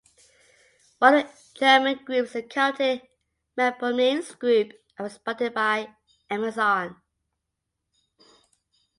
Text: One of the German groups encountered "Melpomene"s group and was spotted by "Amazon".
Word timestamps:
One 0.97 1.13
of 1.13 1.23
the 1.27 1.59
German 1.59 1.99
groups 2.03 2.33
encountered 2.33 3.03
"Melpomene"s 3.55 4.33
group 4.33 4.69
and 4.97 5.03
was 5.03 5.13
spotted 5.13 5.53
by 5.53 5.93
"Amazon". 6.27 6.99